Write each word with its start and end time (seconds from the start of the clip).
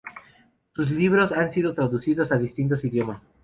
Sus 0.73 0.89
libros 0.89 1.31
han 1.31 1.51
sido 1.51 1.75
traducidos 1.75 2.31
a 2.31 2.39
distintos 2.39 2.83
idiomas. 2.83 3.21